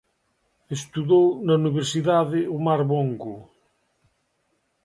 [0.77, 3.35] Estudou na Universidade Omar Bongo.